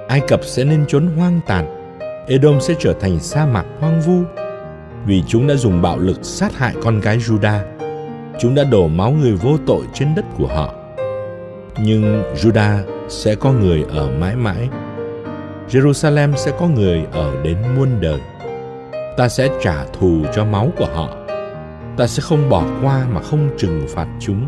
Ai 0.08 0.22
Cập 0.28 0.40
sẽ 0.44 0.64
nên 0.64 0.86
trốn 0.88 1.08
hoang 1.18 1.40
tàn, 1.48 1.78
Edom 2.28 2.60
sẽ 2.62 2.74
trở 2.80 2.94
thành 3.00 3.20
sa 3.20 3.46
mạc 3.46 3.66
hoang 3.80 4.02
vu, 4.02 4.24
vì 5.06 5.24
chúng 5.28 5.48
đã 5.48 5.56
dùng 5.56 5.82
bạo 5.82 5.98
lực 5.98 6.20
sát 6.22 6.56
hại 6.56 6.76
con 6.84 7.00
gái 7.00 7.18
Juda. 7.18 7.60
Chúng 8.40 8.56
đã 8.56 8.64
đổ 8.64 8.88
máu 8.88 9.12
người 9.12 9.34
vô 9.34 9.58
tội 9.68 9.82
trên 9.94 10.16
đất 10.16 10.26
của 10.38 10.48
họ. 10.48 10.74
Nhưng 11.80 12.24
Juda 12.36 12.80
sẽ 13.10 13.36
có 13.36 13.52
người 13.52 13.86
ở 13.90 14.10
mãi 14.20 14.36
mãi. 14.36 14.70
Jerusalem 15.70 16.36
sẽ 16.36 16.52
có 16.60 16.68
người 16.68 17.06
ở 17.12 17.32
đến 17.44 17.58
muôn 17.78 17.90
đời. 18.02 18.20
Ta 19.18 19.30
sẽ 19.30 19.50
trả 19.62 19.86
thù 19.86 20.22
cho 20.36 20.46
máu 20.46 20.72
của 20.78 20.88
họ. 20.94 21.10
Ta 21.98 22.08
sẽ 22.08 22.22
không 22.22 22.50
bỏ 22.50 22.64
qua 22.84 23.08
mà 23.14 23.22
không 23.22 23.50
trừng 23.58 23.86
phạt 23.90 24.08
chúng. 24.20 24.48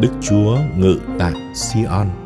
Đức 0.00 0.10
Chúa 0.20 0.56
ngự 0.76 0.96
tại 1.18 1.32
Sion. 1.54 2.21